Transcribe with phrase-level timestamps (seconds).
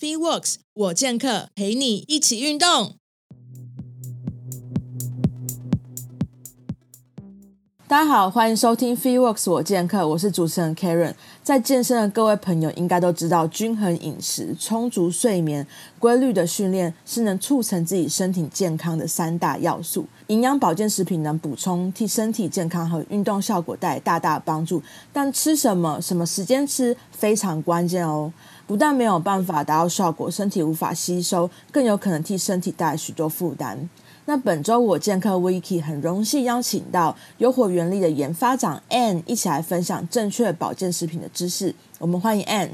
[0.00, 2.94] FeeWorks 我健客陪你一起运动。
[7.88, 11.14] 大家好，欢迎收听 FeeWorks 我健客，我是主持人 Karen。
[11.42, 15.66] 在健身的各位朋友应该都知道，均衡饮食、充足睡眠、
[15.98, 20.06] 规律的训练是能促成自己身体健康的三大要素。
[20.28, 24.80] 营养保健食品能补充，替身体健康和运动效果带来大大帮助。
[25.12, 28.32] 但吃什么、什么时间吃非常关键哦。
[28.68, 33.88] 不但没有办法达到效果，身体无法吸收，更有可能替身体带来许多负担。
[34.26, 41.74] 那本周我健客 Wiki 很荣幸邀请到优活原力的研发长 Anne 一起来分享正确保健食品的知识。
[41.98, 42.72] 我们欢迎 Anne。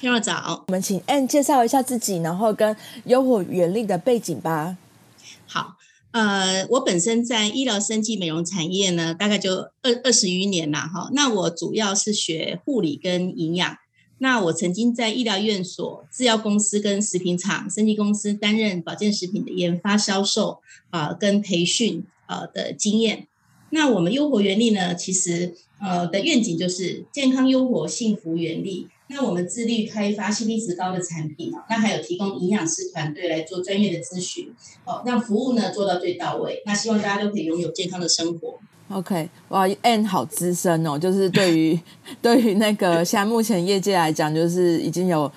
[0.00, 2.74] 听我早，我们请 Anne 介绍一下自己，然后跟
[3.04, 4.78] 优活原力的背景吧。
[5.46, 5.74] 好，
[6.12, 11.10] 呃，我本身在医疗生技美容产业呢，大概就二二十余年了哈。
[11.12, 13.76] 那我主要是学护理跟营养。
[14.18, 20.58] 那我曾经在医疗院所、制药公司跟食品厂、生技公司担任保健食品的研发、销售
[20.90, 23.28] 啊，跟培训呃的经验。
[23.70, 28.88] 那我们优活原力呢，其实呃的愿景就是健康优活、幸福原力。
[29.10, 34.52] 那我们致力开发 CP 值高的产品，那还有提供营养师团队来做专业的咨询
[34.84, 36.62] 哦，让服务呢做到最到位。
[36.66, 38.58] 那希望大家都可以拥有健康的生活。
[38.90, 41.78] OK，哇，N 好资深哦，就是对于
[42.22, 45.30] 对于那个现在目前业界来讲，就是已经有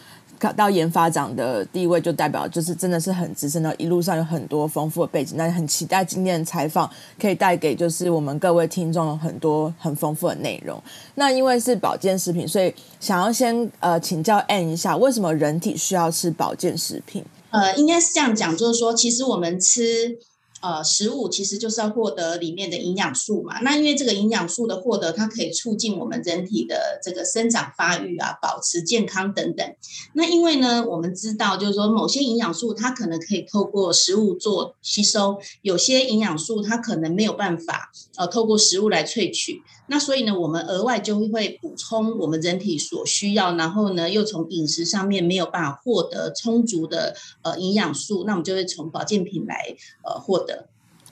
[0.56, 5.36] 到研发长的地位，就代表就是真的是很资深的，一路上有很多丰富的背景。
[5.36, 10.82] 那很期待今天的采访可以带给就是我们各位听众很多很丰富的内容。
[11.16, 17.24] 那因为是保健食品，所以想要先呃请教 N 一下，为什么人体需要吃保健食品？
[17.50, 20.18] 呃，应该是这样讲，就是说其实我们吃。
[20.62, 23.60] 呃，食物其实就是要获得里面的营养素嘛。
[23.62, 29.76] 那因为这个营养素的获得，它可以促进我们人体的这个生长发育啊，保持健康等等。
[30.14, 39.62] 那因为呢，我们知道就是说，某些营养素它可能可以透过食物做吸收，有些营养素它可能没有办法呃透过食物来萃取。
[39.92, 50.70] 那所以呢，我们额外就会补充我们人体所需要，然后呢，又从饮食上面没有办法获得充足的呃营养素，那我们就会从保健品来呃获得。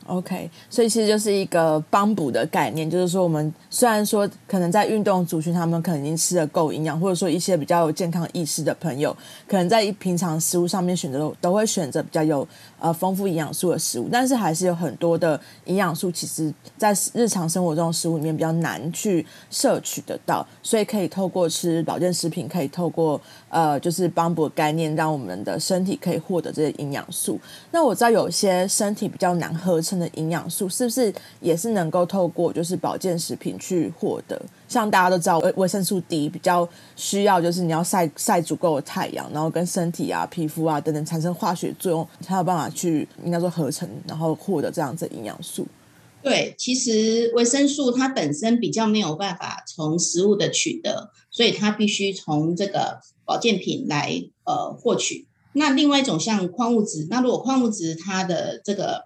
[0.09, 9.15] OK，所以其实就是一个帮补的概念，就是说我们虽然说可能在运动族群，他们可能已经吃的够营养，或者说一些比较有健康意识的朋友，
[9.47, 12.47] 可能在平常食物上面选择都会选择比较有
[12.79, 27.39] 呃丰富营养素的食物，但是还是有很多的营养素，其实在日常生活中食物里面比较难去摄取得到，所以可以透过吃保健食品，可以透过呃就是帮补概念，让我们的身体可以获得这些营养素。
[27.69, 29.99] 那我知道有些身体比较难合成。
[29.99, 34.41] 的营养素是不是也是能够透过就是保健食品去获得？
[34.65, 36.65] 像大家都知道维维生素 D 比较
[36.95, 45.67] 需要就是你要晒晒足够的太阳，然后跟身体啊、皮肤啊等等产生化学作用，才有办法去应该说合成，然后获得这样子营养素。
[46.21, 52.99] 对，其实维生素它本身比较没有办法从食物的取得，所以它必须从这个
[53.29, 55.27] 保健品来呃获取。
[55.53, 59.03] 那另外一种像矿物质，那如果矿物质它的这个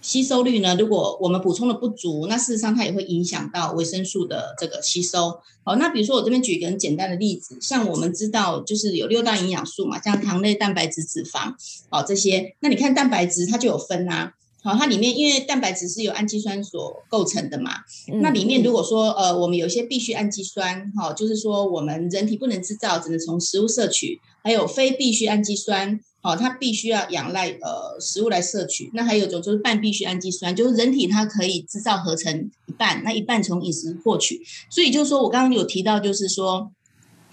[0.00, 0.76] 吸收率呢？
[0.76, 5.40] 如果我们补充的不足，那事实上它也会影响到维生素的这个吸收。
[5.64, 11.52] 好，那比如说我这边举一个很简单的例子，像我们知道就是有六大营养素嘛，像糖类、蛋白质、脂肪，
[11.90, 12.54] 好这些。
[12.60, 14.34] 那你看蛋白质它就有分啊，
[14.66, 17.70] 好，它里面因为蛋白质是由氨基酸所构成的嘛，
[18.20, 26.00] 那里面如果说呃我们有一些必需氨基酸，哈，就是说我们人体不能制造，只能从食物摄取，还有非必需氨基酸。
[26.22, 28.90] 哦，它必须要仰赖呃食物来摄取。
[28.94, 34.42] 那还有一种就是半必需氨基酸，就是人体它可以制造合成一半，那一半从饮食获取。
[34.68, 36.72] 所以就是说我刚刚有提到，就是说，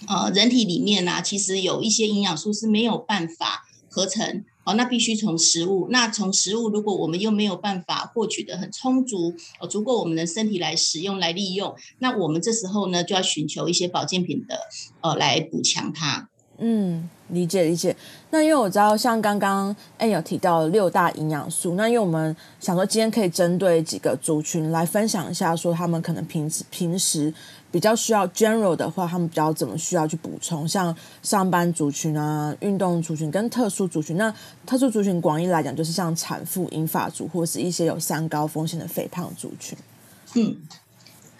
[0.06, 5.88] 呃，人体里面呢，其实有一些营养素是没有办法合成，哦，那必须从食物。
[5.90, 14.58] 那从食物，如果我们又没有办法获取的很充足，哦，足够我们的身体来使用来利用，那我们这时候呢，就要寻求一些保健品的，
[15.00, 16.28] 呃，来补强它。
[16.58, 17.96] 嗯，理解理解。
[18.30, 27.34] 那因为我知道，像刚刚哎有提到六大营养素，那因为我们想说今天可以针对几个族群来分享一下，说他们可能平时平时
[27.74, 34.16] 比较需要 general 的话，他们比较怎么需要去补充，像上班族群啊、运动族群跟特殊族群。
[34.16, 34.32] 那
[34.64, 39.76] 特殊族群广义来讲，就是像产妇、银发族或是一些有三高风险的肥胖族群。
[40.36, 40.56] 嗯，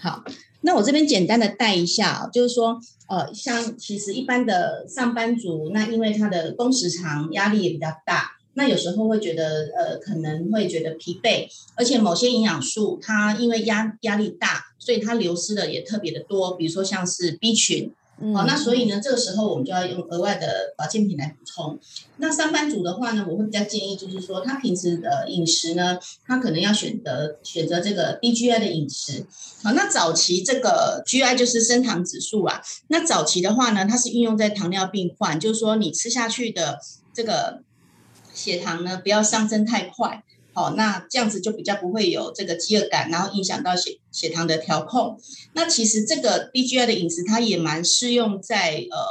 [0.01, 0.25] 好。
[0.63, 17.93] 那我这边简单的带一下，就是说，呃，像其实一般的上班族，那因为他的工时长，压力也比较大，那有时候会觉得，呃，可能会觉得疲惫，而且某些营养素，它因为压压力大，所以它流失的也特别的多，比如说像是 B 群，
[18.33, 21.79] 好，那所以呢，这个时候我们就要用额外的保健品来补充。
[22.19, 29.27] 那上班族的话呢，我会比较建议就是说，他平时的饮食呢，他可能要选择选择这个低 GI 的饮食。
[29.65, 32.62] 好，那早期这个 GI 就是升糖指数啊。
[32.87, 36.79] 那早期的话呢，它是运用在糖尿病患，就是说你吃下去的
[37.12, 37.62] 这个
[38.35, 40.23] 血糖呢，不要上升太快。
[40.53, 45.19] 好，那这样子就比较不会有这个饥饿感，然后影响到血血糖的调控。
[45.55, 49.05] 那其实这个 BGI 的饮食，它也蛮适用在呃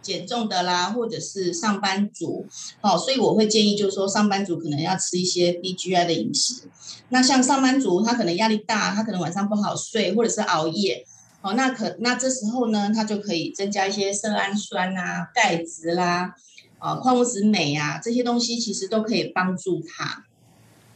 [0.00, 2.46] 减重的啦，或者是上班族。
[2.80, 6.62] 好，所以我会建议，就是说上班族可能要吃一些 BGI 的饮食。
[7.10, 11.04] 那像上班族，他可能压力大，他可能晚上不好睡，或者是熬夜。
[11.42, 16.34] 好，那可那这时候呢，他就可以增加一些色氨酸啊、钙质啦、
[16.84, 20.24] 啊矿物质镁啊这些东西，其实都可以帮助他。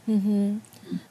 [0.05, 0.61] 嗯哼，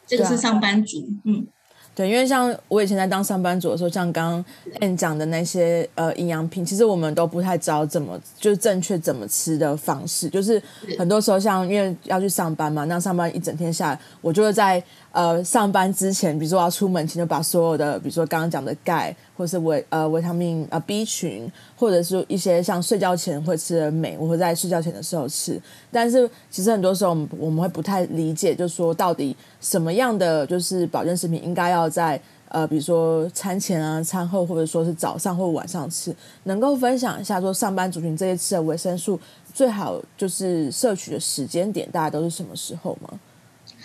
[0.06, 1.46] 这个是上班族，嗯，
[1.94, 4.44] 对，因为像我以前在当上班族的时候，像刚
[4.80, 10.62] 刚讲的那些呃营养品，其实我们都不太知道怎么就是正确怎么吃的方式，就是
[10.96, 14.82] 很多时候像因为要去上班嘛，那上班一整天下来，我就会在。
[15.10, 25.60] 呃，上班之前，比如说我要出门前，就把所有的，比如说刚刚讲的钙，或是维呃维他命呃 B 群，或者是一些像睡觉前会吃的镁，我会在睡觉前的时候吃。
[25.90, 32.20] 但是其实很多时候，我们我们会不太理解，就是说到底什么样的就是保健食品应该要在
[32.50, 36.14] 呃，比如说餐前啊、餐后，或者说是早上或晚上吃，
[36.44, 39.18] 能够分享一下说上班族群这些吃的维生素
[39.52, 43.18] 最好就是摄取的时间点，大概都是什么时候吗？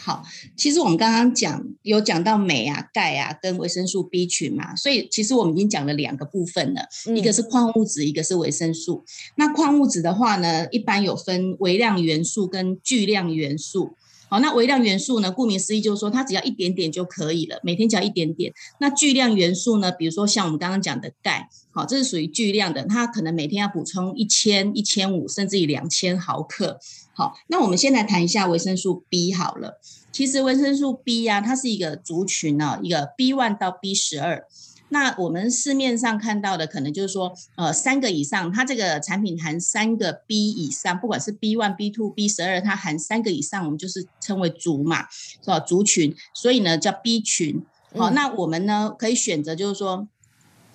[0.06, 0.22] 好，
[0.58, 6.82] 其实我们刚刚讲有讲到镁啊、钙啊跟维生素 B 群嘛，所以其实我们已经讲了两个部分了，
[7.16, 9.06] 一个是矿物质，一个是维生素。
[9.36, 13.96] 那矿物质的话呢，一般有分微量元素跟巨量元素。
[14.30, 15.32] 好，那微量元素呢？
[15.32, 18.52] 顾名思义就是说，它只要一点点就可以了，每天只要一点点。
[18.80, 19.92] 那巨量元素呢？
[19.92, 26.80] 比如说像我们刚刚讲的钙，好，这是属于巨量的，它可能每天要补充一千、一千五，甚至于两千毫克。
[27.14, 29.80] 好，那我们先来谈一下维生素 B 好了。
[30.12, 34.48] 其实维生素 B 呀，它是一个族群呢，一个 B one 到 B 十二。
[34.94, 45.60] 那我们市面上看到的，可能就是说，呃，三个以上，它这个产品含三个 B 以上，不管是 B one、B two、B 十二，它含三个以上，我们就是称为族嘛，是吧？
[45.60, 47.66] 族群，所以呢叫 B 群。
[47.98, 50.08] 好，那我们呢可以选择，就是说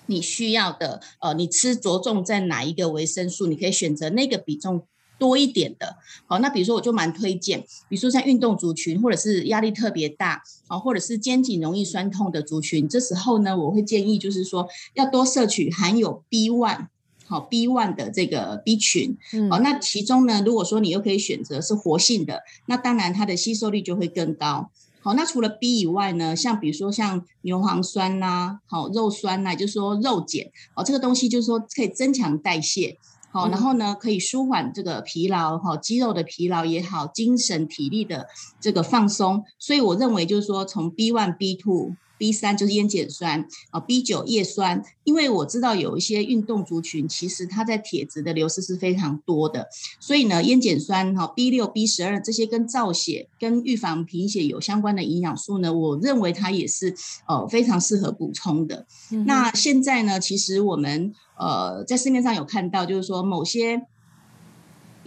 [0.07, 4.85] 你需要的，呃，你吃着重在哪一个维生素，你可以选择那个比重。
[5.19, 16.87] 多一点的，好，那比如说我就蛮推荐，比如说像运动族群，或者是压力特别大，啊，或者是肩颈容易酸痛的族群，这时候呢，我会建议就是说要多摄取含有 B one，
[17.27, 19.17] 好 B one 的这个 B 群，
[19.49, 32.97] 好，那其中呢，如果说你又可以选择是活性的，那当然它的吸收率就会更高，好，那除了 B 以外呢，像比如说像牛磺酸呐，好肉酸呐，就是说肉碱，哦，这个东西就是说可以增强代谢。
[33.31, 38.27] 好，然后呢，可以舒缓这个疲劳，哈，肌肉的疲劳也好，精神体力的
[38.59, 39.43] 这个放松。
[39.59, 49.67] 所以我认为就是说，从 B one、B two、B 三就是烟碱酸啊，B 九叶酸，因为我知道有一些运动族群，其实它在铁质的流失是非常多的，
[49.99, 56.93] 所以呢，烟碱酸哈，B 六、B 十二这些跟造血、跟预防贫血有相关的营养素呢，我认为它也是
[57.27, 58.85] 呃非常适合补充的。
[59.25, 61.15] 那现在呢，其实我们。
[61.41, 63.81] 呃，在市面上有看到，就是说某些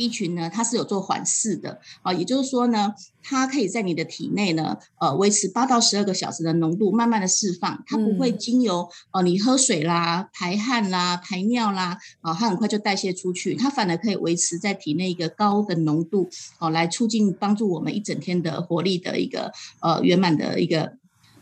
[0.03, 1.79] B 群呢，它是有做缓释的。
[2.03, 2.93] 啊，也就是说呢，
[3.23, 16.29] 它可以在你的体内呢，呃，维持八到十二个小时的浓度，慢慢的释放，它不会经由呃你喝水啦、排汗啦、排尿啦，啊，它很快就代谢出去，它反而可以维持在体内一个高的浓度，
[16.59, 20.94] 哦，来促进帮助我们一整天的活力的一个呃圆满的一个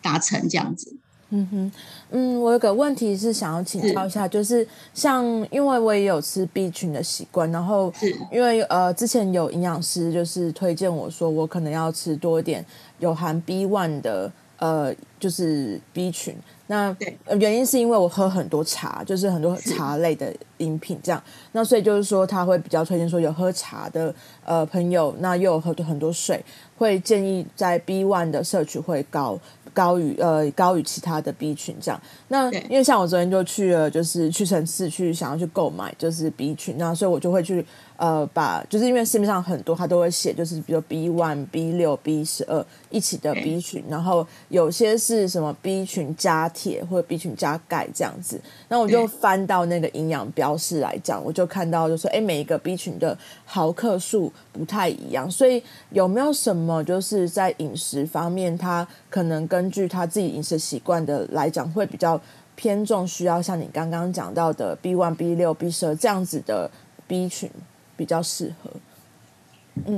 [0.02, 0.98] 达成这样子。
[1.32, 1.72] 嗯哼，
[2.10, 7.92] 嗯，我有个问题是想要请教一下，就是像因为我也有吃 B 群的习惯，然后
[8.32, 12.64] 因为呃之前有营养师就是推荐我说我可能要吃多一点
[12.98, 16.34] 有含 B one 的呃就是 B 群，
[16.66, 16.94] 那
[17.38, 21.22] 原因是因为我喝很多茶，就是很多茶类的饮品这样，
[21.52, 24.12] 那所以就是说他会比较推荐说有喝茶的
[24.44, 26.44] 呃朋友，那又有喝很多水，
[26.76, 29.38] 会建议在 B one 的摄取会高。
[29.72, 37.64] 高于呃高于其他的 B 群这样，那因为像我昨天就去了，就是屈臣氏去想要去购买就是 B 群，那所以我就会去
[38.00, 62.18] 呃把，就是因为市面上很多它都会写，就是比如 B one、B 六、B 十二一起的 B 群，然后有些是什么 B 群加铁或者 B 群加钙这样子，那我就翻到那个营养标示来讲，我就看到就说，哎，每一个 B 群的毫克数不太一样，所以有没有什么就是在饮食方面，它可能根据他自己饮食习惯的来讲，会比较
[62.54, 66.70] 偏重需要像你刚刚讲到的 B one、B 六、B 十二这样子的
[67.06, 67.50] B 群
[68.00, 68.70] 比较适合？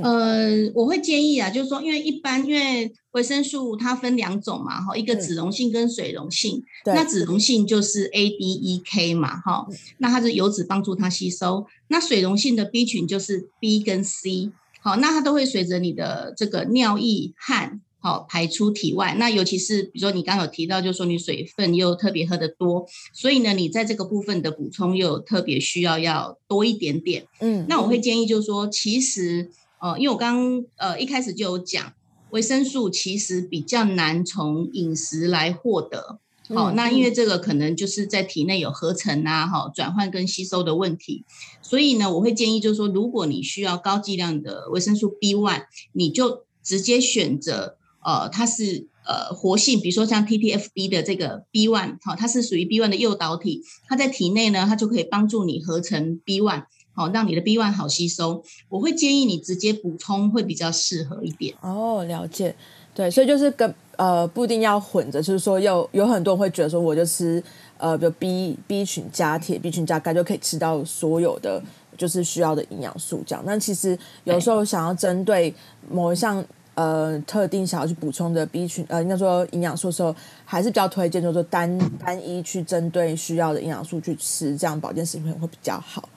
[0.01, 6.61] 呃，我会建议啊，就是说，因为一般因为维生素它分两种嘛，哈，一个脂溶性跟水溶性。
[6.85, 9.65] 那脂溶性就是 A、D、E、K 嘛，哈，
[9.99, 11.65] 那它是油脂帮助它吸收。
[11.87, 19.15] 那水溶性的 B 群就是 B 跟 C，好，那它都会随着你的这个尿液汗，好排出体外。
[19.17, 27.25] 那尤其是比如说你刚刚有提到，就是说你水分又特别喝得多，所以呢，你在这个部分的补充又特别需要要多一点点。
[27.39, 29.49] 嗯，那我会建议就是说，其实。
[29.83, 31.91] 呃，因为我刚呃一开始就有讲，
[32.29, 36.19] 维生素其实比较难从饮食来获得。
[36.55, 41.25] 好，那因为这个可能就是在体内有合成啊、哈转换跟吸收的问题，
[41.61, 56.65] 所以呢，我会建议就是说，如果你需要高剂量的维生素 B one，你就直接选择呃它是呃活性，比如说像 TTFB 的这个 B one，好，它是属于 B one 的诱导体，它在体内呢，它就可以帮助你合成 B one。
[56.95, 61.55] 好，让你的 B one 好吸收，我会建议你直接补充会比较适合一点。
[61.61, 62.55] 哦，了解，
[62.93, 67.43] 对，所以就是跟呃不一定要混着，就是说有有很多人会觉得说，我就吃
[67.79, 71.59] 呃，比如 B B 群加铁，B 群加钙就可以吃到所有的
[71.97, 73.43] 就是需要的营养素这样。
[73.43, 75.51] 那其实有时候想要针对
[75.89, 76.45] 某一项
[76.75, 80.15] 呃特定想要去补充的 B 群呃，应该说营养素的时候，
[80.45, 86.07] 还是比较推荐就是说单单一去针对需要的营养素去吃，这样保健食品会比较好。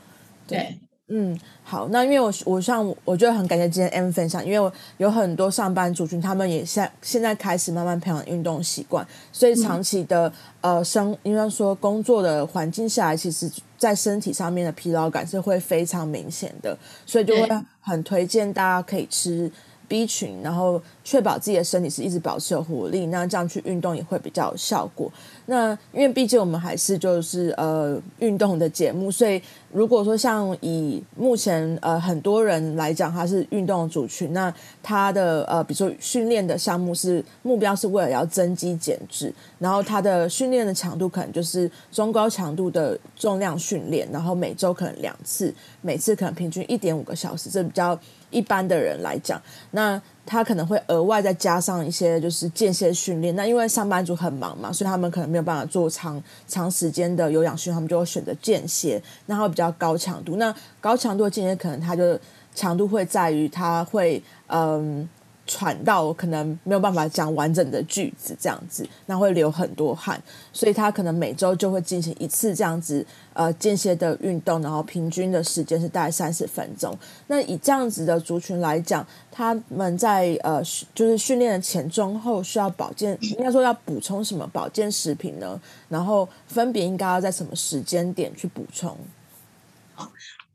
[0.47, 17.49] 对，嗯，好，那因为我我像我觉得很感谢今天 M 分享，因为我有很多上班族群，他们也现现在开始慢慢培养运动习惯，所以长期的呃生，应该说工作的环境下来，其实在身体上面的疲劳感是会非常明显的，所以就会
[17.81, 19.51] 很推荐大家可以吃。
[19.89, 25.09] B 群，然后确保自己的身体是一直保持有活力，那这样去运动也会比较有效果。
[25.47, 47.97] 那因为毕竟我们还是就是呃运动的节目，所以如果说像以目前呃很多人来讲，他是运动主群，那他的呃比如说训练的项目是目标是为了要增肌减脂，然后他的训练的强度可能就是中高强度的重量训练，然后每周可能两次，每次可能平均一点五个小时，这比较。
[48.31, 53.35] 一般的人来讲，那他可能会额外再加上一些就是间歇训练。
[53.37, 60.37] 那因为上班族很忙嘛，所以他们可能没有办法做长长时间的有氧训练，他们就会选择间歇，那会比较高强度。
[60.37, 62.19] 那高强度的间歇可能他就
[62.55, 65.09] 强度会在于他会嗯。
[65.47, 70.21] 喘到可能没有办法讲完整的句子，这样子，那会流很多汗，
[70.53, 76.93] 所以他可能每周就会进行一次这样子呃间歇的运动，然后平均的时间是大概三十分钟。
[77.29, 80.61] 那以这样子的族群来讲，他们在呃
[80.95, 85.61] 就是训练的前中后需要保健，应该说要补充什么保健食品呢？
[85.89, 88.97] 然后分别应该要在什么时间点去补充？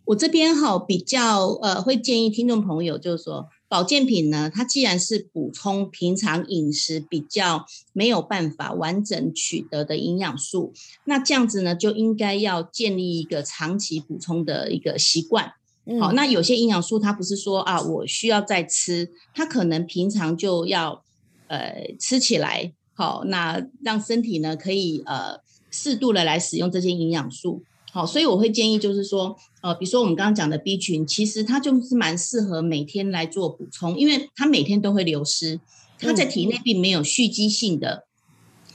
[0.03, 3.47] 我这边哈比较呃会建议听众朋友就是说。
[3.71, 10.73] 保健品呢，它既然是补充平常饮食比较没有办法完整取得的营养素，
[11.05, 15.53] 那这样子呢，就应该要建立一个长期补充的一个习惯。
[16.01, 21.01] 好，那有些营养素它不是说啊，我需要再吃，它可能平常就要
[21.47, 27.63] 呃吃起来，好，那让身体呢可以呃适度的来使用这些营养素。
[27.93, 35.59] 好，所以我会建议，就是说，呃，比如说我们刚刚讲的 B 群，其实它就是蛮适合每天来做补充，因为它每天都会流失，
[35.99, 38.05] 它在体内并没有蓄积性的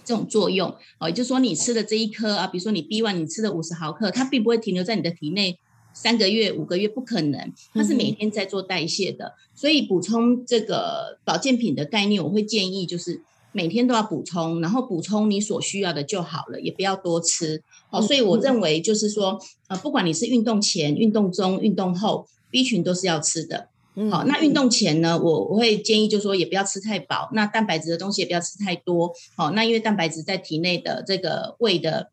[0.05, 0.77] 这种作用。
[0.99, 5.59] 哦，也就是说，你吃的这一颗啊，比如说你 B one 你吃的五十毫克，它并不会停留在你的体内
[5.95, 9.33] 三个月、五个月，不可能，它是每天在做代谢的。
[9.55, 13.23] 所以补充这个保健品的概念，我会建议就是。
[13.57, 17.63] 每天都要补充，然后补充你所需要的就好了，也不要多吃。
[17.91, 23.69] 好，所以我认为就是说，呃，不管你是运动前、运动中、运动后，B 群都是要吃的。
[24.11, 29.11] 好，那运动前呢，我我会建议就是说，也不要吃太饱，那蛋白质的东西也不要吃太多。
[29.35, 32.11] 好，那因为蛋白质在体内的这个胃的。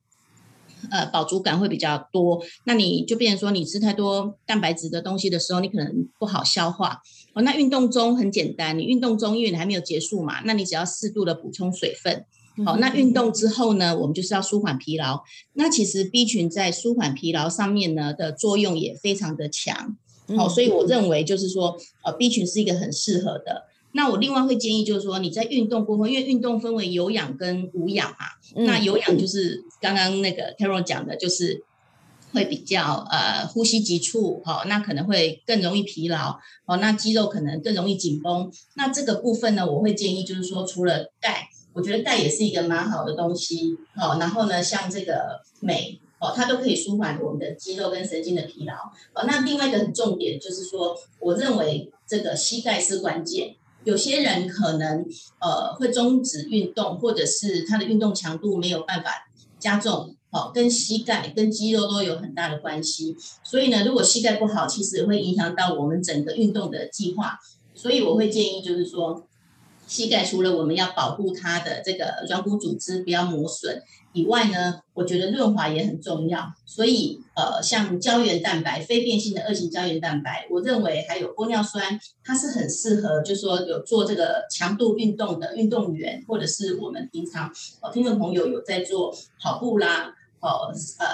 [0.92, 7.00] 呃，饱足感会比较多，那你就变成说，你吃太多蛋白质的东西的时候，你可能不好消化。
[7.34, 12.26] 哦，那运动中很简单，你运动中因为你还没有结束嘛，那你只要适度的补充水分。
[12.64, 15.24] 好，那运动之后呢，我们就是要舒缓疲劳。
[15.54, 19.98] 那其实 B 群在舒缓疲劳上面呢的作用也非常的强。
[20.38, 21.76] 好，所以我认为就是说，
[22.06, 23.64] 呃，B 群是一个很适合的。
[23.94, 28.28] 那我另外会建议，就是说你在运动过后，因为运动分为有氧跟无氧嘛。
[28.64, 31.64] 那有氧就是刚刚那个 Carol 讲的，就是
[32.34, 38.52] 会比较呃呼吸急促，哦，那可能会更容易疲劳，哦，那肌肉可能更容易紧绷。
[38.76, 43.78] 那这个部分呢，我会建议就是说，除了钙，我觉得钙也是一个蛮好的东西。
[43.96, 48.74] 好，然后呢，像这个镁，哦，它都可以舒缓我们的肌肉跟神经的疲劳。
[49.14, 53.56] 哦，那另外一个很重点就是说，我认为这个膝盖是关键。
[53.84, 55.06] 有些人可能
[55.40, 59.12] 呃会终止运动，或者是他的运动强度没有办法
[59.60, 60.16] 加重。
[60.34, 63.16] 好，跟膝盖、跟肌肉都有很大的关系。
[63.44, 67.40] 所以呢，如果膝盖不好，其实会影响到我们整个运动的计划。
[67.74, 69.26] 所以我会建议，就是说。
[69.86, 76.54] 膝盖除了我们要保护它的这个软骨组织不要磨损以外呢，我觉得润滑也很重要。
[76.66, 90.70] 所以呃，像胶原蛋白、非变性的二型胶原蛋白，我认为还有玻尿酸，它是很适合，就是说有做这个强度运动的运动员，或者是我们平常呃听众朋友有在做跑步啦，哦
[91.00, 91.08] 呃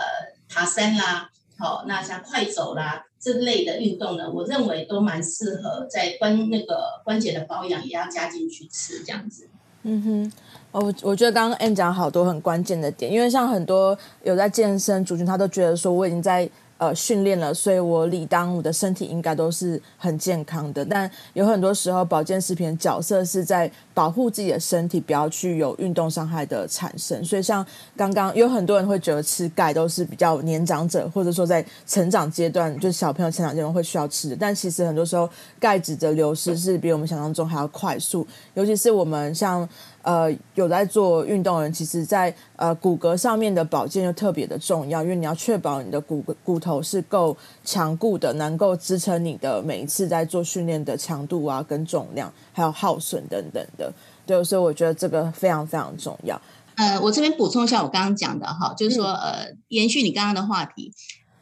[0.50, 3.06] 爬山啦，好那像快走啦。
[3.20, 9.48] 这类的运动呢，我认为都蛮适合在关那个关节的保养，也要加进去吃这样子。
[9.84, 10.32] 嗯哼，
[10.72, 16.50] 我我觉得刚刚 N 讲好多很关键的点，因为像很多有在健身族群，他都觉得说我已经在。
[16.80, 20.86] 呃，训练了，所以我理当我的身体应该都是很健康的。
[20.86, 23.70] 但有很多时候，保健食品角色是在
[24.00, 27.22] 保护自己的身体，不要去有运动伤害的产生。
[27.22, 27.66] 所以，像
[27.98, 34.38] 刚刚有很多人会觉得吃钙都是比较年长者，或者说在成长阶段，就是小朋友成长阶段会需要吃的。
[34.40, 35.30] 但其实很多时候，
[35.60, 39.68] 钙质的流失是比我们想象中还要快速，尤其是我们像。
[40.02, 53.94] 呃，有在做运动的人，其实，在呃骨骼上面的保健就特别的重要，因为你要确保你的骨骨头是够强固的，能够支撑你的每一次在做训练的强度啊、跟重量，还有耗损等等的。
[54.26, 56.40] 对，所以我觉得这个非常非常重要。
[56.76, 60.92] 呃，我这边补充一下我刚刚讲的哈，就是说呃，延续你刚刚的话题，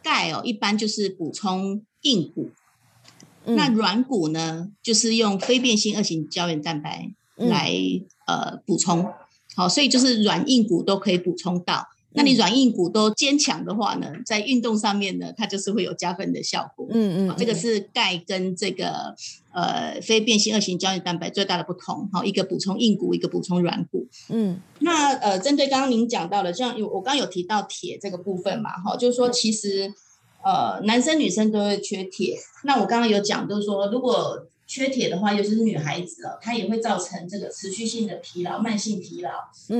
[0.04, 2.52] 钙哦，一般就是补充硬骨，
[3.46, 7.72] 那软骨呢，就是用非变性二型胶原蛋白来。
[8.28, 9.14] 呃，补充
[9.56, 11.88] 好，所以就是软硬骨都可以补充到。
[12.18, 16.88] 那你软硬骨都坚强的话呢，在运动上面呢，它就是会有加分的效果。
[16.90, 19.16] 嗯嗯，这个是钙跟这个
[19.54, 22.10] 呃非变性二型胶原蛋白最大的不同。
[22.12, 24.08] 好，一个补充硬骨，一个补充软骨。
[24.30, 29.94] 嗯，那呃，针对刚刚您讲到的，像有我刚刚有提到铁这个部分嘛，哈，就是说其实
[30.44, 32.36] 呃男生女生都会缺铁。
[32.64, 39.32] 那我刚刚有讲，就是说如果缺铁的话，尤其是女孩子哦，它也会造成这个持续性的疲劳、慢性疲劳。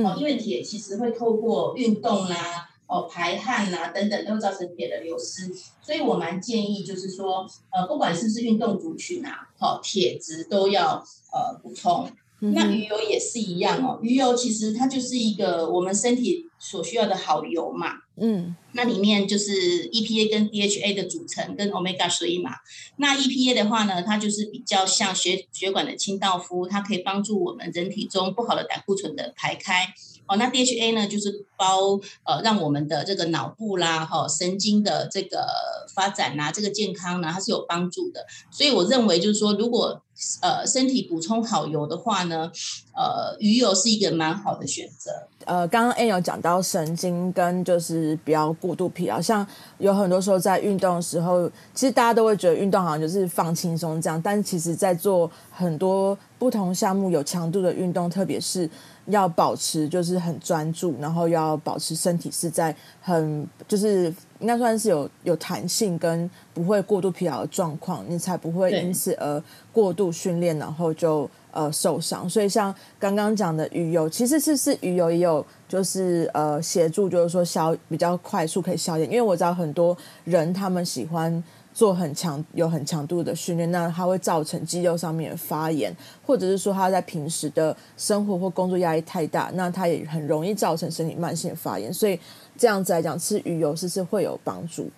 [0.02, 5.52] 哦，因为铁其实会透过运动啦、哦排汗啦等等，都会造成铁的流失。
[5.82, 12.10] 所以我蛮建议，就是说，呃，不管是不是运动族群啊，好，铁质都要呃补充。
[12.40, 17.88] 那鱼油也是一样哦，鱼油其实它就是一个我们身体所需要的好油嘛。
[18.20, 22.52] 嗯，那里面就是 EPA 跟 DHA 的组成，跟 Omega 3嘛。
[22.96, 29.92] 那 EPA 的话呢，它就是比较像血血管的清道夫，它可以帮助我们人体中不好的胆固醇的排开。
[30.26, 35.46] 哦，那 DHA 呢，就是包呃，让我们的这个脑部啦，哈，神经的这个
[35.94, 38.26] 发展呐，这个健康呢，它是有帮助的。
[38.50, 40.02] 所以我认为就是说，如果
[40.40, 42.50] 呃身体补充好油的话呢，
[42.94, 45.10] 呃，鱼油是一个蛮好的选择。
[45.44, 49.46] 呃，刚刚 A 有讲到神经跟就是比较过度疲劳，像
[49.78, 58.68] 有很多时候在运动的时候，其实大家都会觉得运动好像就是放轻松这样，但其实在做很多不同项目有强度的运动，特别是。
[59.08, 69.42] 要保持就是很专注，然后要保持身体是在很就是应该算是有有弹性跟不会过度疲劳的状况，你才不会因此而
[69.72, 72.28] 过度训练，然后就呃受伤。
[72.28, 81.42] 所以像刚刚讲的鱼油，其实是是鱼油也有就是呃协助，就是说消比较快速可以消炎，因为我知道很多人他们喜欢。
[81.78, 91.94] 做很强有很强度的训练，那它会造成肌肉上面的发炎，或者是说他在平时的生活或工作压力太大，那他也很容易造成身体慢性发炎。
[91.94, 92.18] 所以
[92.56, 94.90] 这样子来讲，吃鱼油是不是会有帮助？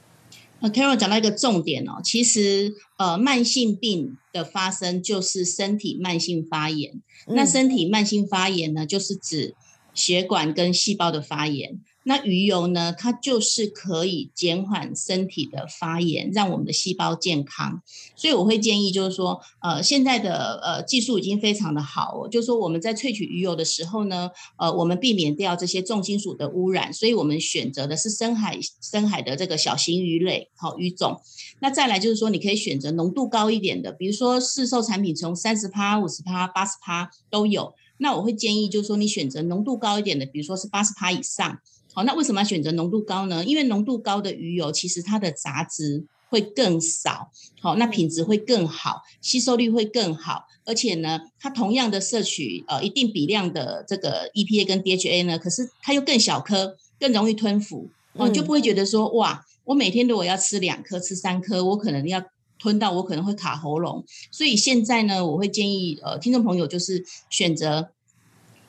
[0.61, 6.95] 呃，Carol 讲到一个重点哦，其实呃，慢性病的发生就是身体慢性发炎。
[7.27, 9.55] 那身体慢性发炎呢，就是指
[9.93, 11.79] 血管跟细胞的发炎。
[12.11, 12.93] 那鱼油呢？
[12.93, 17.81] 它就是可以减缓身体的发炎，让我们的细胞健康。
[18.17, 31.21] 所以我会建议，就是说，呃，现在的呃技术已经非常的好哦，就是说我们在萃取鱼油的时候呢，呃，我们避免掉这些重金属的污染，所以我们选择的是深海深海的这个小型鱼类，好鱼种。
[31.61, 37.73] 那再来就是说，你可以选择浓度高一点的，比如说市售产品从三十趴、五十趴、八十趴都有。
[38.03, 41.61] 那我会建议，就是说你选择浓度高一点的，比如说是八十以上。
[41.93, 43.45] 好，那为什么要选择浓度高呢？
[43.45, 62.23] 因为浓度高的鱼油，其实它的杂质会更少，好，那品质会更好，吸收率会更好，而且呢，它同样的摄取呃一定比量的这个 EPA 跟 DHA 呢，可是它又更小颗，更容易吞服，哦，就不会觉得说哇，我每天如果要吃两颗、吃三颗，我可能要
[62.61, 67.91] 吞到我可能会卡喉咙，所以现在呢，我会建议呃听众朋友就是选择。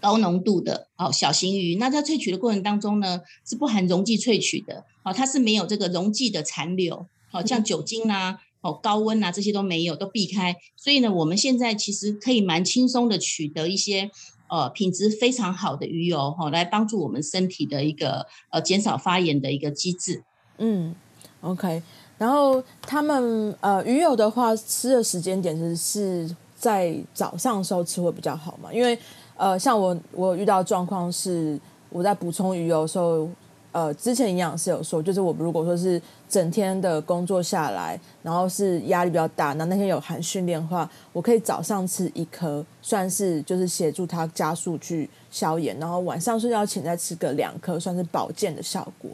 [0.01, 10.55] 高浓度的哦小型鱼，那在萃取的过程当中呢，是不含溶剂萃取的，哦，它是没有这个溶剂的残留，好像酒精啊、哦高温啊这些都没有，都避开。
[10.75, 14.09] 所以呢，我们现在其实可以蛮轻松的取得一些
[14.49, 20.23] 呃品质非常好的鱼油，哈，来帮助我们身体的一个呃减少发炎的一个机制。
[20.57, 20.95] 嗯
[21.41, 21.81] ，OK。
[22.17, 28.71] 然后他们呃鱼油的话，吃的时间点是是在早上时候吃会比较好嘛？
[28.71, 28.95] 因为
[29.41, 33.27] 呃，像我我遇到状况是，我在补充鱼油的时候，
[33.71, 35.99] 呃，之前营养师有说，就是我如果说是
[36.29, 49.09] 整天的工作下来，然后是压力比较大，那那天有含训练的话，我可以早上吃一颗，算是就是协助它加速去消炎，然后晚上睡觉前再吃个两颗，算是保健的效果。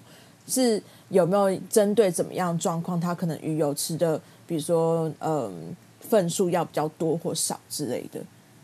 [0.45, 8.19] 是有没有针对怎么样状况，它可能鱼油吃的，比如说嗯份数要比较多或少之类的？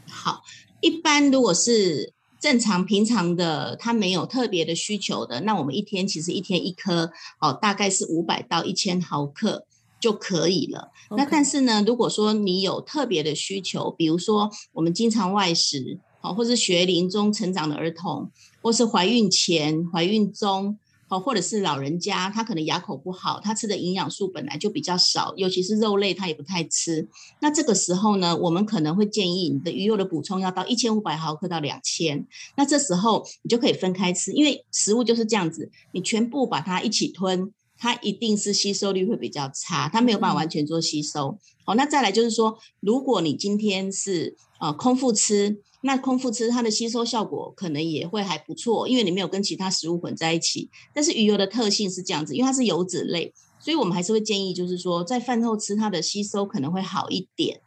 [0.09, 0.41] 好。
[0.83, 9.65] 一般如果是正常平常的，他没有特别的需求的，那我们一天其实一天一颗哦，大概是五百到一千毫克
[10.01, 10.91] 就可以了。
[11.15, 18.29] 那但是呢，如果说你有特别的需求，比如说我们经常外食，哦，或是学龄中成长的儿童，
[18.61, 20.77] 或是怀孕前、怀孕中。
[21.13, 27.07] 哦，或者是老人家，他可能牙口不好，他吃的营养素本来就比较少，尤其是肉类他也不太吃。
[27.39, 32.25] 那这个时候呢，我们可能会建议你的鱼油的补充要到一千五百毫克到两千。
[32.57, 41.37] 那这时候你就可以分开吃，因为食物就是这样子，你全部把它一起吞，它一定是吸收率会比较差，它没有办法完全做吸收。
[41.63, 45.61] 好，那再来就是说，如果你今天是呃空腹吃。
[45.85, 50.69] 那空腹吃它的吸收效果可能也会还不错，因为你没有跟其他食物混在一起。
[50.93, 57.59] 但是鱼油的特性是这样子，因为它是油脂类，所以我们还是会建议，就是说在饭后吃它的吸收可能会好一点。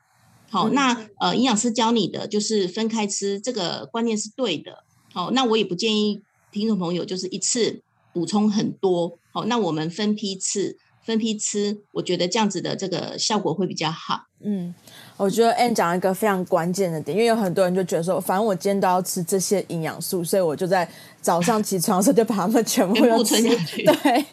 [0.48, 4.84] 好，那呃营养师教你的就是分开吃，这个观念是对的。
[5.12, 7.82] 好，那我也不建议听众朋友就是一次
[8.14, 9.18] 补充很多。
[9.30, 14.22] 好，那我们分批次分批吃，我觉得这样子的这个效果会比较好。
[14.40, 14.74] 嗯。
[15.16, 20.86] 我觉得 Anne 讲一个非常关键的点，因为有很多人就觉得说，反正我今天都要吃这些营养素，所以我就在
[21.22, 23.82] 早上起床的时候就把它们全部都吃下去。
[23.86, 24.24] 对，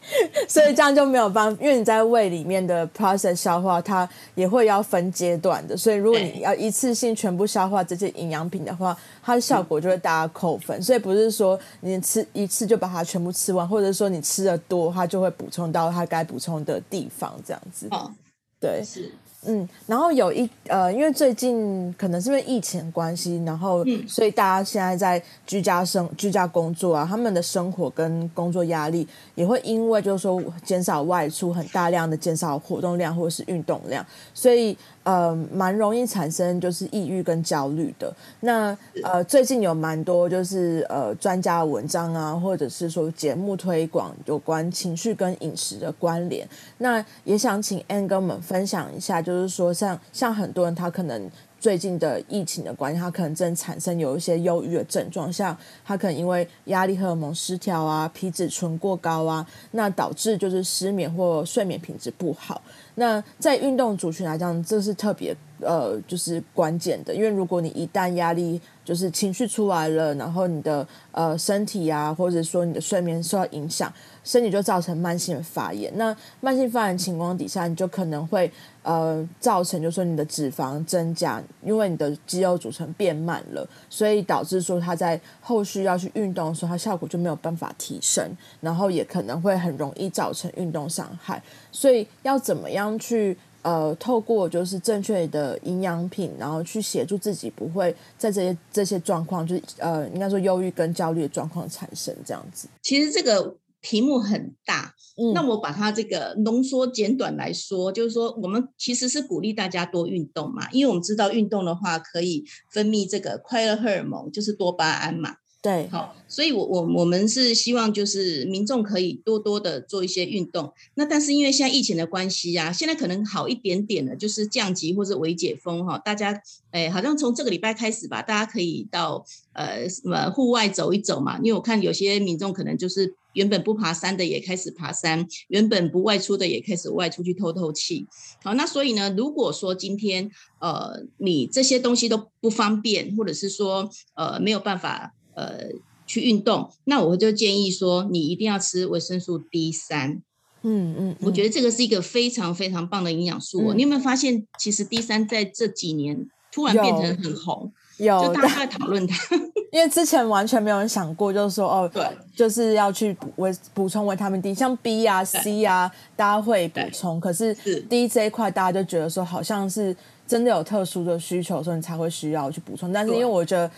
[0.45, 5.77] 所以这样就没有办法，因为你在胃里面的 process 消化，它也会要分阶段的。
[5.77, 10.81] 所以如果你要一次性全部消化这些营养品的话，它的效果就会大家扣分。
[10.83, 17.87] 所以不是说你吃一次就把它全部吃完，或者说你吃的多，它就会补充到它该补充的地方，这样子。
[17.91, 18.11] 哦，
[18.59, 19.09] 对，是。
[19.45, 34.77] 嗯，然后有一呃，因为最近可能是因为疫情关系，然后所以大家现在在居家生居家工作啊，他们的生活跟工作压力也会因为就是说减少外出，很大量的减少活动量或者是运动量，所以。
[35.03, 38.13] 呃，蛮容易产生就是抑郁跟焦虑的。
[38.39, 46.47] 那呃，最近有蛮多就是呃专家文章啊，或者是说节目推广有关情绪跟饮食的关联。
[46.77, 51.29] 那也想请 Anne 跟我们分享一下，就是说像像很多人他可能。
[51.63, 62.61] 最近的疫情的关系，他可能正产生有一些忧郁的症状，像他可能因为压力荷尔蒙失调啊，皮质醇过高啊，那导致就是失眠或睡眠品质不好。
[62.95, 65.33] 那在运动族群来讲，这是特别
[65.65, 73.91] 呃，就是关键的，因为如果你一旦压力就是情绪出来了，然后你的呃身体啊，或者说你的睡眠受到影响。
[74.23, 78.49] 身体就造成慢性发炎，那慢性发炎情况底下，你就可能会
[78.81, 88.25] 呃造成，就说你的脂肪增加，因为你的肌肉组成变慢了，所以导致说它在后续要去运动的时候，它效果就没有办法提升，
[88.61, 91.43] 然后也可能会很容易造成运动伤害。
[91.73, 102.67] 所以要怎么样去呃透过就是正确的营养品，然后去协助自己不会在这些这些状况，就是呃应该说忧郁跟焦虑的状况产生这样子。
[102.83, 103.57] 其实这个。
[103.85, 104.95] 题目很大，
[105.33, 115.35] 那我把它这个浓缩简短来说，就是说我们其实是鼓励大家多运动嘛，因为我们知道运动的话可以分泌这个快乐荷尔蒙，就是多巴胺嘛。
[115.63, 120.73] 对，好，所以我我我们是希望就是民众可以多多的做一些运动。
[120.95, 126.37] 那但是因为现在疫情的关系呀，现在可能好一点点的，就是降级或者微解封哈，大家
[126.71, 133.15] 哎好像从这个礼拜开始吧，大家可以到呃什么户外走一走嘛，因为我看有些民众可能就是。
[133.33, 138.05] 原本不爬山的也开始爬山，原本不外出的也开始外出去透透气。
[138.43, 145.69] 好，那所以呢，如果说今天呃你这些东西都不方便，或者是说呃没有办法呃
[146.05, 150.21] 去运动，那我就建议说你一定要吃维生素 D 三。
[150.65, 153.73] 嗯嗯，我觉得这个是一个非常非常棒的营养素哦。
[153.73, 159.35] 你有没有发现，其实 D 三在这几年突然变成很红，有就大家在讨论它。
[159.73, 167.19] 因为之前完全没有人想过，就是说哦，对，就是要去维补充维他命 D，像 B 啊、C 啊，大家会补充。
[167.19, 167.53] 可是
[167.89, 169.93] D 这一块，大家就觉得说，好像是
[170.27, 172.93] 真的有特殊的需求，所以你才会需要去补充。
[172.93, 173.69] 但是因为我觉得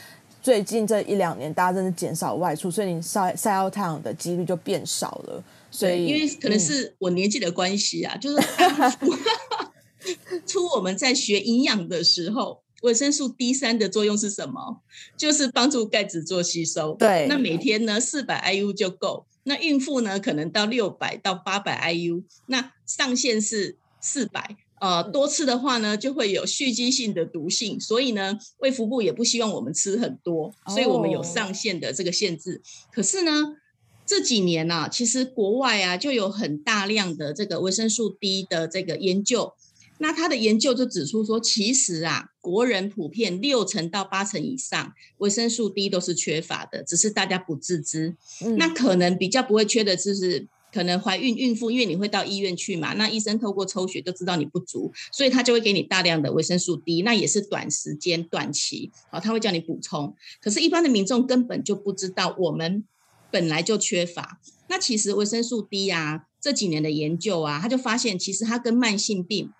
[0.46, 5.44] 最近这一两年，大家真的减少外出，所以你晒晒到太阳的几率就变少了。
[5.72, 8.38] 所以因为可能是我年纪的关系啊， 就是
[10.46, 12.62] 出我们在学营养的时候。
[12.84, 14.84] 维生素 D 三的作用是什么？
[15.18, 16.94] 就是帮助钙质做吸收。
[16.94, 19.26] 对，那每天呢四百 IU 就够。
[19.46, 24.56] 那孕妇呢可能到六百到八百 IU，那上限是四百。
[24.86, 32.62] 呃，多吃的话呢就会有蓄积性的毒性，所以呢胃腹部也不希望我们吃很多，所以我们有上限的这个限制。
[32.92, 33.56] 可是呢
[34.06, 39.54] 这几年呢，其实国外啊就有很大量的这个维生素 D 的这个研究。
[39.98, 48.14] 那他的研究就指出说，其实啊，国人普遍六成到八成以上维生素 D 都是缺乏的，只是大家不自知。
[48.58, 50.46] 那可能比较不会缺的就是
[50.76, 60.14] 可能怀孕孕妇，因为你会到医院去嘛，那医生透过抽血就知道你不足，所以他就会给你大量的维生素 D，那也是短时间短期啊，他会叫你补充。
[60.42, 62.84] 可是，一般的民众根本就不知道我们
[63.32, 64.42] 本来就缺乏。
[64.68, 69.52] 那其实维生素 D 啊，这几年的研究啊，他就发现其实它跟慢性病。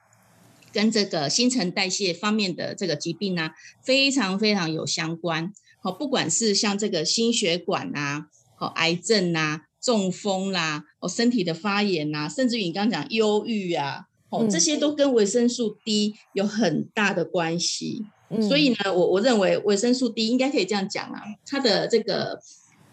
[0.74, 3.52] 跟这个新陈代谢方面的这个疾病呢，
[3.82, 5.54] 非常非常有相关。
[5.82, 8.26] 好，不管是像这个心血管呐，
[8.58, 18.06] 好癌症呐，中风啦，哦身体的发炎呐，甚至于你刚刚讲忧郁啊，哦这些都跟维生素 D 有很大的关系。
[18.50, 22.40] 所以呢，我我认为维生素 D 应该可以这样讲啊，它的这个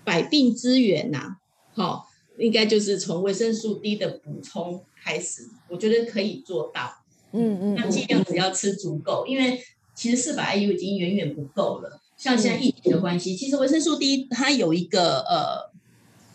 [0.04, 1.36] 百病之源呐，
[1.74, 2.06] 好，
[2.38, 6.98] 应该就是从维生素 D 的补充开始，我觉得可以做到。
[7.32, 9.58] 嗯嗯，那尽量只要吃足够，因为
[9.94, 11.98] 其实四百 IU 已经远远不够了。
[12.18, 15.71] 像现在疫情的关系，其实维生素 D 它有一个呃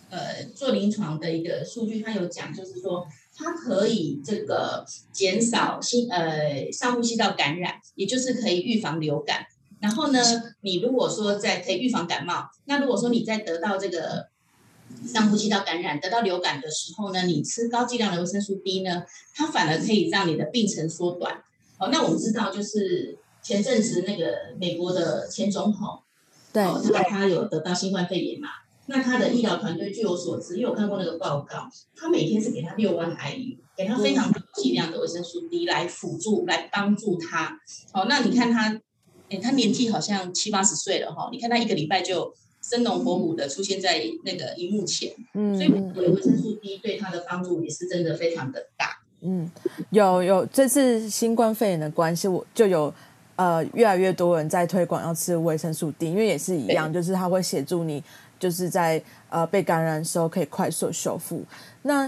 [0.09, 9.45] 呃做临床的一个数据，它有讲，就是说它可以这个减少新呃上呼吸道感染，也就是可以预防流感。
[9.79, 10.19] 然后呢，
[10.61, 14.27] 你如果说在可以预防感冒，那如果说你在得到这个。
[15.05, 19.03] 上呼吸道感染得到流感的时候呢，你吃高剂量的维生素 D 呢，
[19.35, 21.43] 它反而可以让你的病程缩短。
[21.77, 25.99] 哦，那我们知道就是前阵子那个美国的前总统，
[26.53, 28.47] 对，他他有得到新冠肺炎嘛？
[28.87, 37.59] 那他的医疗团队据我所知，因为我看过那个报告，他每天是给他六万 IU，给他非常高剂量的维生素 D 来辅助来帮助他。
[37.93, 38.73] 哦，那你看他，
[39.29, 42.33] 哎，他年纪好像七八十岁了哈，你看他一个礼拜就。
[42.59, 45.69] 生龙活虎的出现在那个荧幕前，嗯，所以
[46.09, 48.89] 维生素 D 对他的帮助也是真的非常的大。
[49.21, 49.49] 嗯，
[49.91, 52.93] 有有这次新冠肺炎的关系，我就有
[53.37, 58.03] 呃越来越多人在推广要吃维生素 D，因为也是一样，就是它会协助你
[58.39, 61.43] 就是在呃被感染的时候可以快速修复。
[61.81, 62.07] 那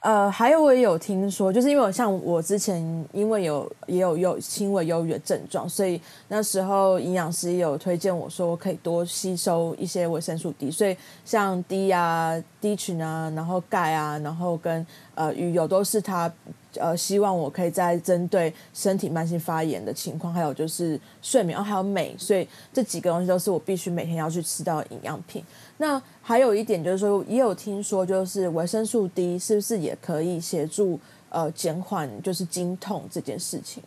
[0.00, 2.80] 呃，还有我也有听说，就是因为我像我之前
[3.12, 14.86] 因为有也有有轻微忧郁的症状，所以那时候营养师也有推荐我说我可以多吸收一些维生素 D，所以像 D 啊、D 群啊，然后钙啊，然后跟
[15.16, 16.32] 呃鱼油都是他
[16.76, 25.42] 呃希望我可以在针对身体慢性发炎的情况，还有就是睡眠，哦还有镁，所以这几个东西都是我必须每天要去吃到的营养品。
[25.78, 33.82] 那还有一点就是说，也有听说，就是维生素 D 是不是也可以协助呃减缓就是经痛这件事情？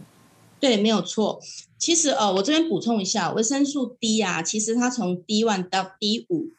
[0.60, 1.42] 对，没有错。
[1.78, 6.50] 其实呃，我这边补充一下，维生素 D 啊，其实它从 D one 到 D 五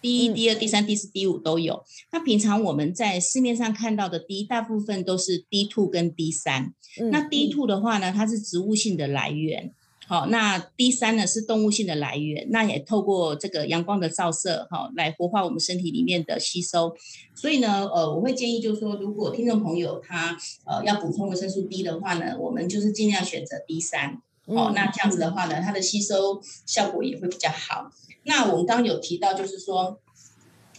[0.00, 1.84] ，D 一、D 二、D 三、D 四、D 五都有。
[2.12, 6.72] 那平常我们在市面上看到的 D，大部分都是 D two 跟 D 三。
[7.10, 9.74] 那 D two 的话呢，它是植物性的来源。
[10.08, 16.96] 好，那 D 三呢是动物性的来源，那也透过这个阳光的照射，哈，来活化我们身体里面的吸收。
[17.34, 24.22] 所以呢，呃，我会建议就是说，如果听众朋友他呃要补充维生素 D 的话呢，我们就是尽量选择 D 三。
[24.46, 27.90] 哦，那这样子的话呢，它的吸收效果也会比较好。
[28.22, 30.00] 那我们刚刚有提到，就是说，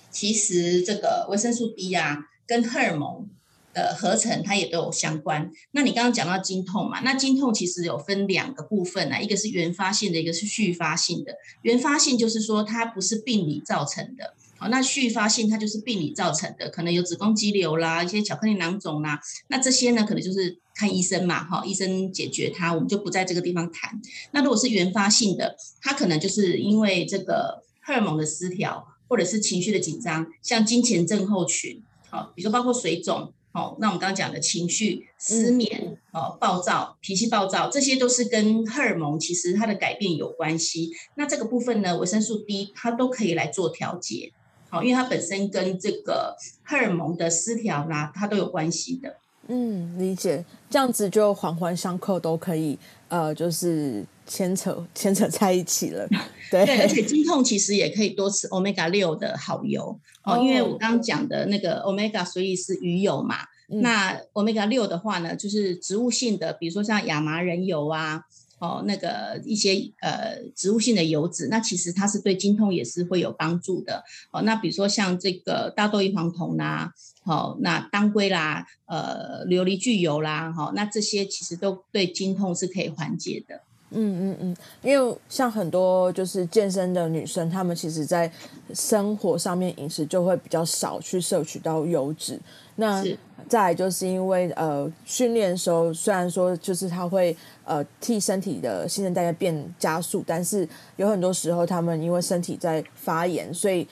[0.09, 3.29] 其实这个维生素 D 啊，跟荷尔蒙。
[3.73, 5.51] 的合成它也都有相关。
[5.71, 7.01] 那你刚刚讲到经痛嘛？
[7.01, 11.36] 那经痛其实有分两个部分啊，一个是原发性的，一个是续发性的。
[11.62, 24.01] 原发性就是说它不是病理造成的，好，那续发性它就是病理造成的，可能有子宫肌瘤啦，一些巧克力囊肿啦，那这些呢，可能就是看医生嘛，哈，医生解决它，我们就不在这个地方谈。
[24.32, 33.34] 那如果是原发性的，它可能就是因为这个荷尔蒙的失调，或者是情绪的紧张，像金钱症候群，好，比如说包括水肿。
[33.51, 40.91] 好，那我们刚刚讲的情绪失眠、哦暴躁、脾气暴躁，这些都是跟荷尔蒙其实它的改变有关系。
[41.15, 44.31] 那这个部分呢，维生素 D 它都可以来做调节。
[44.69, 49.15] 好，因为它本身跟这个荷尔蒙的失调啦，它都有关系的。
[49.47, 50.45] 嗯，理解。
[50.69, 56.07] 这样子就环环相扣，都可以呃，就是牵扯 牵扯在一起了。
[56.49, 63.39] 对，而且经痛其实也可以多吃 omega 六的好油哦，因为我刚刚讲的那个 omega 所以是鱼油嘛。
[63.67, 68.23] 那 omega 六的话呢，就是植物性的，比如说像亚麻仁油啊。
[68.61, 74.03] 哦，那个一些呃植物性的油脂，那其实它是对经痛也是会有帮助的。
[74.33, 76.91] 哦，那比如说像这个大豆异黄酮啦，
[77.23, 83.61] 好，那当归啦，呃琉璃苣油啦，哈，那这些其实都对经痛是可以缓解的。
[83.91, 88.32] 嗯嗯嗯，因为像很多就是健身的女生，她们其实在
[88.73, 92.39] 生活上面饮食就会比较少去摄取到油脂。
[92.75, 93.04] 那
[93.47, 103.88] 再就是因为呃训练的时候，虽然说就是它会呃替身体的新陈代谢变加速，但是有很多时候他们因为身体在发炎，所以。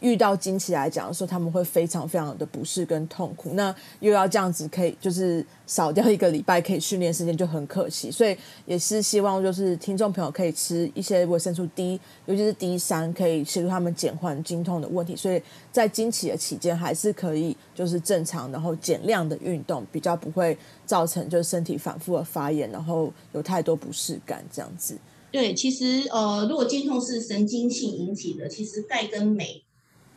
[0.00, 3.50] 遇到经期来讲的时候，他们会非常非常的不适跟痛苦。
[3.54, 8.10] 那又要这样子，可以就是少掉一个礼拜可以训练时间，就很可惜。
[8.10, 15.16] 所以也是希望就是听众朋友可以吃一些维生素 D，尤其是 D 三，可以协助他们减缓经痛的问题。
[15.16, 24.96] 所以在经期的期间，还是可以就是正常，然后减量的运动，比较不会造成就是身体反复的发炎，然后有太多不适感这样子。
[25.32, 29.64] 对，其实呃，如果经痛是神经性引起的，其实钙跟镁。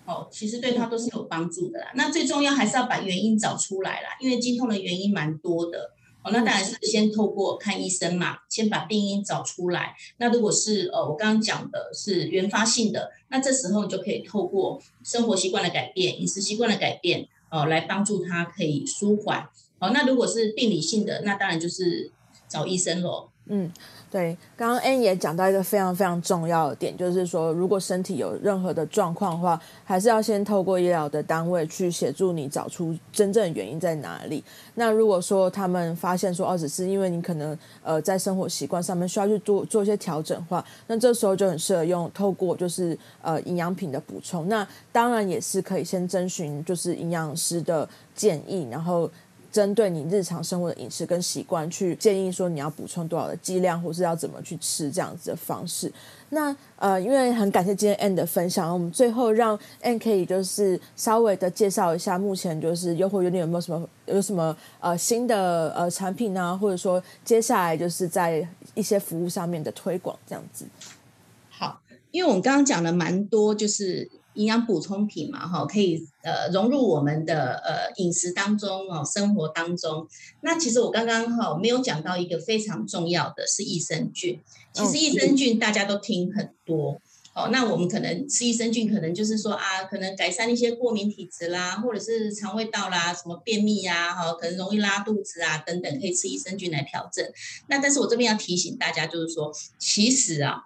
[0.05, 1.91] 哦，其实对他都是有帮助的啦。
[1.95, 5.91] 那最重要还是要把原因找出来啦，因为经痛的原因蛮多的。
[6.23, 9.93] 哦，那当然是先透过看医生嘛，先把病因找出来。
[10.17, 19.49] 那如果是呃我刚刚讲的是原发性的，那这时候你就可以透过生活习惯的改变、饮食习惯的改变，哦，来帮助他可以舒缓。
[19.79, 22.09] 哦，那如果是病理性的，那当然就是
[22.47, 23.29] 找医生喽。
[23.47, 23.71] 嗯。
[24.13, 34.43] 对，刚刚 N 也讲到一个非常非常重要的点，就是说，如果身体有任何的状况的话，还是要先透过医疗的单位去协助你找出真正原因在哪里。
[34.75, 44.47] 那如果说他们发现说，哦，只是因为你可能呃在生活习惯上面需要去做做一些调整的话，那这时候就很适合用透过就是呃营养品的补充。
[44.47, 49.09] 那当然也是可以先征询就是营养师的建议，然后。
[49.53, 55.93] 针对你日常生活的饮食跟习惯，去建议说你要补充多少的剂量，或是要怎么去吃这样子的方式。
[56.29, 66.57] 那呃，因为很感谢今天 N 的分享，我们最后让 N 可以就是稍微的介绍一下，目前就是优活有点有没有什么有什么呃新的呃产品呢？
[66.59, 70.65] 或者说接下来就是在一些服务上面的推广这样子。
[71.51, 74.09] 好，因为我们刚刚讲了蛮多，就是。
[74.35, 80.07] 营养补充品嘛，哈，可以呃融入我们的呃饮食当中哦，生活当中。
[80.41, 84.39] 那其实我刚刚哈没有讲到一个非常重要的是益生菌。
[84.73, 86.99] 其实益生菌大家都听很多，
[87.35, 97.23] 哦，那我们可能吃益生菌，可能就是说啊，可能改善一些过敏体质啦，或者是肠胃道啦，什么便秘呀，哈，可能容易拉肚子啊等等，可以吃益生菌来调整。
[97.67, 100.63] 那但是我这边要提醒大家，就是说，其实啊。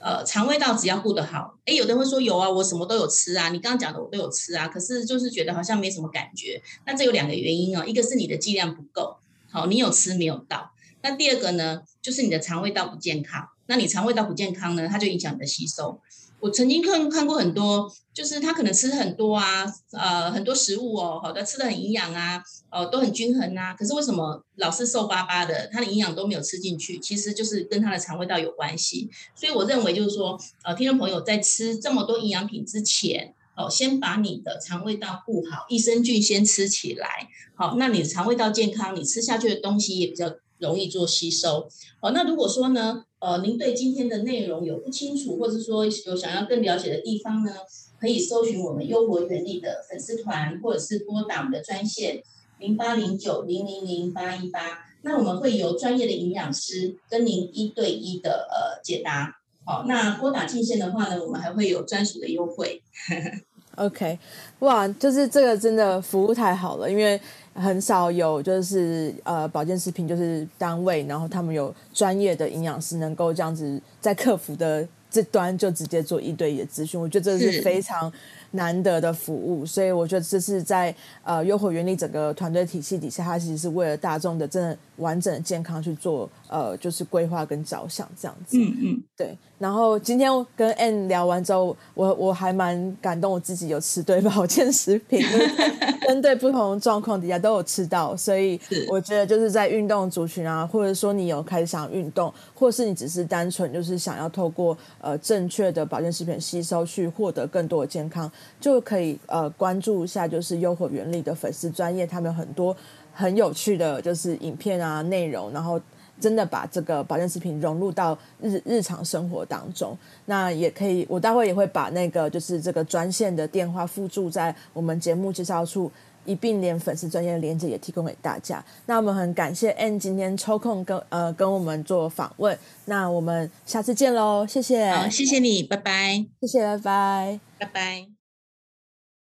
[0.00, 6.62] 呃，肠胃道只要顾得好，哎，有的人会说有啊，我什么都有吃啊，你刚刚讲的我都有吃啊，可是就是觉得好像没什么感觉。
[6.86, 9.16] 那这有两个原因哦，一个是你的剂量不够，
[9.50, 10.70] 好，你有吃没有到。
[11.02, 13.48] 那第二个呢，就是你的肠胃道不健康。
[13.66, 16.00] 那你肠胃道不健康呢，它就影响你的吸收。
[16.40, 23.74] 我曾经看看过很多，就是他可能吃很多啊，呃，很多食物哦，好的，吃的很营养啊，哦，都很均衡啊。
[23.74, 25.68] 可是为什么老是瘦巴巴的？
[25.72, 29.10] 他的营养都没有吃进去，其实就是跟他的肠胃道有关系。
[29.34, 40.32] 所以我认为就是说，呃，听众朋友在吃这么多营养品之前，哦，先把你的肠胃道顾好，益生菌先吃起来，好，那你肠胃道健康，你吃下去的东西也比较。
[40.60, 41.68] 容易做吸收，
[42.00, 47.52] 好，那如果说呢，呃，您对今天的内容有不清楚，或者说有想要更了解的地方呢，
[48.00, 52.22] 可以搜寻我们优活原力的粉丝团，或者是拨打我们的专线
[52.60, 62.80] 零八零九零零零八一八，那我们会有专业的营养师跟您一对一的呃解答，好，那拨打进线的话呢，我们还会有专属的优惠。
[63.74, 64.18] OK，
[64.60, 67.20] 哇，就是这个真的服务太好了，因为。
[67.58, 78.12] 很少有就是呃保健食品就是单位，然后他们有专业的营养师能够这样子在客服的这端就直接做一对一的咨询，我觉得这是非常
[78.52, 88.58] 难得的服务，所以我觉得这是在呃优活原理整个团队体系底下，它其实是为了大众的真的完整的健康去做呃就是规划跟着想这样子。
[88.58, 89.36] 嗯嗯，对。
[89.58, 95.20] 然后今天跟 N 聊完之后，我我还蛮感动，我自己有吃对保健食品，
[96.06, 108.30] 针对不同状况底下都有吃到，所以我觉得就是在运动族群啊，或者说你有开始想运动，或是你只是单纯就是想要透过呃正确的保健食品吸收去获得更多的健康，
[108.60, 112.76] 就可以呃关注一下就是优活原理的粉丝专业，他们有很多
[113.18, 115.80] 很有趣的就是影片啊内容，然后。
[116.20, 125.88] 真的把这个保健食品融入到日日常生活当中，那也可以，我待会也会把那个就是这个专线的电话附注在我们节目介绍处，
[126.24, 128.60] 一并连粉丝专业的连接也提供给大家。
[128.86, 138.17] 那我们很感谢 N 今天抽空跟呃跟我们做访问，那我们下次见喽，谢谢，好，谢谢你，拜拜，谢谢，拜拜，拜拜。